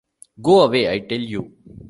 Go 0.41 0.61
away, 0.61 0.89
I 0.91 0.97
tell 0.97 1.19
you. 1.19 1.53